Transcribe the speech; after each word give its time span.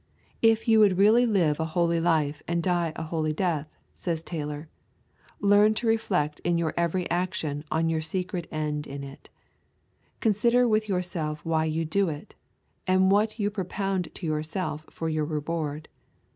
'If 0.41 0.67
you 0.67 0.79
would 0.79 0.97
really 0.97 1.27
live 1.27 1.59
a 1.59 1.65
holy 1.77 1.99
life 1.99 2.41
and 2.47 2.63
die 2.63 2.91
a 2.95 3.03
holy 3.03 3.33
death,' 3.33 3.69
says 3.93 4.23
Taylor, 4.23 4.67
'learn 5.39 5.75
to 5.75 5.85
reflect 5.85 6.39
in 6.39 6.57
your 6.57 6.73
every 6.75 7.07
action 7.11 7.63
on 7.69 7.87
your 7.87 8.01
secret 8.01 8.47
end 8.49 8.87
in 8.87 9.03
it; 9.03 9.29
consider 10.19 10.67
with 10.67 10.89
yourself 10.89 11.45
why 11.45 11.65
you 11.65 11.85
do 11.85 12.09
it, 12.09 12.33
and 12.87 13.11
what 13.11 13.37
you 13.37 13.51
propound 13.51 14.09
to 14.15 14.25
yourself 14.25 14.85
for 14.89 15.07
your 15.07 15.23
reward. 15.25 15.87